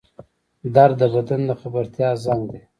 [0.75, 2.61] درد د بدن د خبرتیا زنګ دی